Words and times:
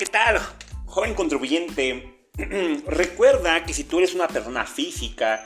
¿qué 0.00 0.06
tal? 0.06 0.40
Joven 0.86 1.12
contribuyente, 1.12 2.30
recuerda 2.86 3.66
que 3.66 3.74
si 3.74 3.84
tú 3.84 3.98
eres 3.98 4.14
una 4.14 4.28
persona 4.28 4.64
física 4.64 5.44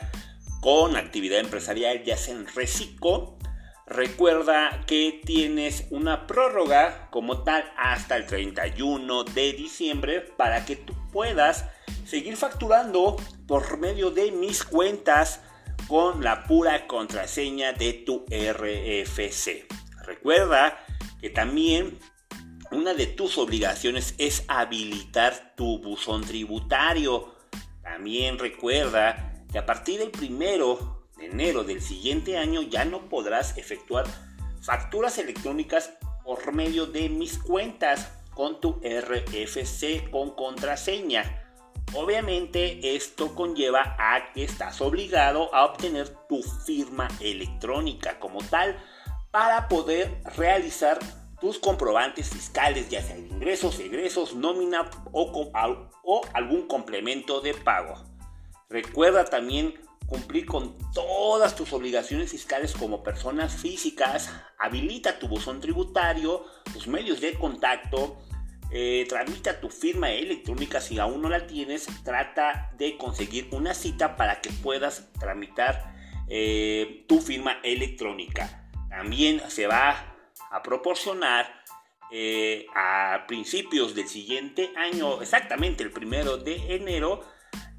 con 0.61 0.95
actividad 0.95 1.41
empresarial, 1.41 2.05
ya 2.05 2.17
sea 2.17 2.37
en 2.37 2.47
reciclo, 2.47 3.37
recuerda 3.85 4.85
que 4.87 5.21
tienes 5.25 5.89
una 5.91 6.29
prórroga 6.29 7.09
como 7.11 7.43
tal 7.43 7.65
hasta 7.77 8.17
el 8.17 8.27
31 8.27 9.25
de 9.25 9.55
diciembre 9.55 10.21
para 10.21 10.65
que 10.65 10.77
tú 10.77 10.95
puedas 11.13 11.65
seguir 12.07 12.37
facturando 12.37 13.17
por 13.49 13.79
medio 13.79 14.13
de 14.13 14.31
mis 14.31 14.63
cuentas 14.63 15.41
con 15.89 16.23
la 16.23 16.45
pura 16.45 16.87
contraseña 16.87 17.73
de 17.73 17.93
tu 17.93 18.25
RFC. 18.31 19.67
Recuerda 20.07 20.79
que 21.21 21.31
también 21.31 21.99
una 22.75 22.95
de 22.95 23.07
tus 23.07 23.39
obligaciones 23.39 24.15
es 24.19 24.45
habilitar 24.49 25.55
tu 25.57 25.79
buzón 25.79 26.23
tributario. 26.23 27.35
También 27.83 28.39
recuerda 28.39 29.45
que 29.51 29.59
a 29.59 29.67
partir 29.67 30.01
del 30.01 30.11
primero 30.11 31.07
de 31.17 31.27
enero 31.27 31.63
del 31.63 31.81
siguiente 31.81 32.37
año 32.37 32.63
ya 32.63 32.85
no 32.85 33.09
podrás 33.09 33.57
efectuar 33.57 34.07
facturas 34.61 35.19
electrónicas 35.19 35.91
por 36.25 36.53
medio 36.53 36.87
de 36.87 37.09
mis 37.09 37.39
cuentas 37.39 38.11
con 38.35 38.61
tu 38.61 38.81
RFC 38.83 40.11
con 40.11 40.35
contraseña. 40.35 41.41
Obviamente 41.93 42.97
esto 42.97 43.35
conlleva 43.35 43.95
a 43.99 44.33
que 44.33 44.43
estás 44.43 44.81
obligado 44.81 45.55
a 45.55 45.65
obtener 45.65 46.09
tu 46.29 46.43
firma 46.43 47.09
electrónica 47.21 48.19
como 48.19 48.43
tal 48.43 48.77
para 49.31 49.69
poder 49.69 50.21
realizar 50.37 50.99
tus 51.45 51.59
comprobantes 51.59 52.31
fiscales, 52.31 52.89
ya 52.89 53.03
sean 53.03 53.19
ingresos, 53.19 53.79
egresos, 53.79 54.35
nómina 54.35 54.89
o, 55.13 55.51
o 56.03 56.23
algún 56.33 56.67
complemento 56.67 57.43
de 57.43 57.53
pago. 57.53 58.03
Recuerda 58.71 59.27
también 59.27 59.75
cumplir 60.07 60.47
con 60.47 60.75
todas 60.95 61.55
tus 61.55 61.75
obligaciones 61.75 62.31
fiscales 62.31 62.73
como 62.73 63.03
personas 63.03 63.57
físicas, 63.57 64.33
habilita 64.59 65.19
tu 65.19 65.29
buzón 65.29 65.61
tributario, 65.61 66.47
tus 66.73 66.87
medios 66.87 67.21
de 67.21 67.35
contacto, 67.35 68.17
eh, 68.71 69.05
tramita 69.07 69.61
tu 69.61 69.69
firma 69.69 70.11
electrónica 70.13 70.81
si 70.81 70.99
aún 70.99 71.21
no 71.21 71.29
la 71.29 71.47
tienes, 71.47 71.87
trata 72.05 72.71
de 72.79 72.97
conseguir 72.97 73.51
una 73.53 73.75
cita 73.75 74.17
para 74.17 74.41
que 74.41 74.49
puedas 74.49 75.13
tramitar 75.21 75.93
eh, 76.27 77.05
tu 77.07 77.21
firma 77.21 77.59
electrónica. 77.63 78.67
También 78.89 79.43
se 79.51 79.67
va 79.67 80.14
a 80.55 80.63
proporcionar 80.63 81.65
eh, 82.13 82.67
a 82.77 83.25
principios 83.27 83.95
del 83.97 84.07
siguiente 84.07 84.71
año, 84.77 85.21
exactamente 85.21 85.83
el 85.83 85.91
primero 85.91 86.37
de 86.37 86.77
enero, 86.77 87.25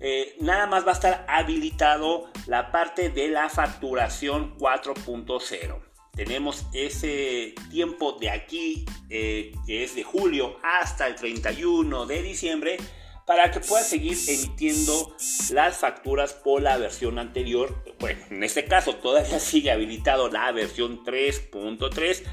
eh, 0.01 0.35
nada 0.41 0.67
más 0.67 0.85
va 0.85 0.89
a 0.89 0.95
estar 0.95 1.25
habilitado 1.29 2.29
la 2.47 2.73
parte 2.73 3.09
de 3.09 3.29
la 3.29 3.47
facturación 3.49 4.57
4.0. 4.57 5.81
Tenemos 6.13 6.65
ese 6.73 7.55
tiempo 7.71 8.17
de 8.19 8.29
aquí, 8.29 8.85
eh, 9.09 9.53
que 9.65 9.85
es 9.85 9.95
de 9.95 10.03
julio 10.03 10.57
hasta 10.61 11.07
el 11.07 11.15
31 11.15 12.05
de 12.05 12.21
diciembre, 12.23 12.77
para 13.25 13.51
que 13.51 13.61
puedas 13.61 13.87
seguir 13.87 14.17
emitiendo 14.27 15.15
las 15.51 15.77
facturas 15.77 16.33
por 16.33 16.61
la 16.61 16.77
versión 16.77 17.19
anterior. 17.19 17.83
Bueno, 17.99 18.21
en 18.29 18.43
este 18.43 18.65
caso 18.65 18.95
todavía 18.97 19.39
sigue 19.39 19.71
habilitado 19.71 20.29
la 20.29 20.51
versión 20.51 21.03
3.3 21.05 22.23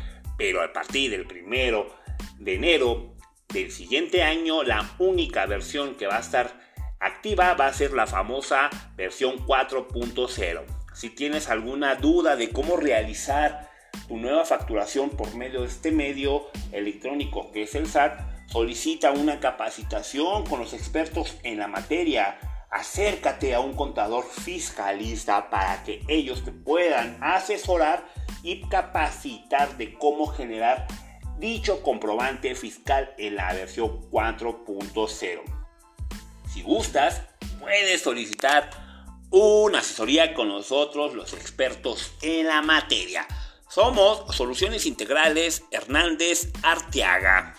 pero 0.42 0.60
a 0.60 0.72
partir 0.72 1.12
del 1.12 1.24
primero 1.24 1.94
de 2.36 2.56
enero 2.56 3.14
del 3.50 3.70
siguiente 3.70 4.24
año, 4.24 4.64
la 4.64 4.90
única 4.98 5.46
versión 5.46 5.94
que 5.94 6.08
va 6.08 6.16
a 6.16 6.20
estar 6.20 6.50
activa 6.98 7.54
va 7.54 7.68
a 7.68 7.72
ser 7.72 7.92
la 7.92 8.08
famosa 8.08 8.68
versión 8.96 9.46
4.0. 9.46 10.62
Si 10.94 11.10
tienes 11.10 11.48
alguna 11.48 11.94
duda 11.94 12.34
de 12.34 12.50
cómo 12.50 12.76
realizar 12.76 13.70
tu 14.08 14.16
nueva 14.16 14.44
facturación 14.44 15.10
por 15.10 15.32
medio 15.36 15.60
de 15.60 15.68
este 15.68 15.92
medio 15.92 16.48
electrónico 16.72 17.52
que 17.52 17.62
es 17.62 17.76
el 17.76 17.86
SAT, 17.86 18.18
solicita 18.50 19.12
una 19.12 19.38
capacitación 19.38 20.44
con 20.46 20.58
los 20.58 20.72
expertos 20.72 21.38
en 21.44 21.60
la 21.60 21.68
materia. 21.68 22.40
Acércate 22.68 23.54
a 23.54 23.60
un 23.60 23.74
contador 23.74 24.24
fiscalista 24.24 25.50
para 25.50 25.84
que 25.84 26.02
ellos 26.08 26.44
te 26.44 26.50
puedan 26.50 27.16
asesorar 27.20 28.04
y 28.42 28.62
capacitar 28.68 29.76
de 29.76 29.94
cómo 29.94 30.26
generar 30.26 30.86
dicho 31.38 31.82
comprobante 31.82 32.54
fiscal 32.54 33.14
en 33.18 33.36
la 33.36 33.52
versión 33.52 34.10
4.0. 34.10 35.42
Si 36.52 36.62
gustas, 36.62 37.22
puedes 37.60 38.02
solicitar 38.02 38.70
una 39.30 39.78
asesoría 39.78 40.34
con 40.34 40.48
nosotros, 40.48 41.14
los 41.14 41.32
expertos 41.32 42.12
en 42.20 42.46
la 42.46 42.60
materia. 42.62 43.26
Somos 43.68 44.36
Soluciones 44.36 44.84
Integrales 44.84 45.64
Hernández 45.70 46.52
Arteaga. 46.62 47.54